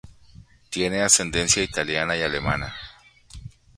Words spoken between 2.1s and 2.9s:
y alemana.